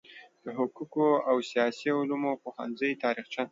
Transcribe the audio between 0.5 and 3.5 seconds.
حقوقو او سیاسي علومو پوهنځي تاریخچه